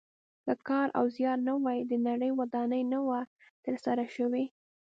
که 0.45 0.53
کار 0.67 0.87
او 0.97 1.05
زیار 1.15 1.37
نه 1.47 1.53
وای 1.63 1.79
د 1.85 1.93
نړۍ 2.07 2.31
ودانۍ 2.39 2.83
نه 2.93 2.99
وه 3.07 3.21
تر 3.65 3.75
سره 3.85 4.03
شوې. 4.15 4.45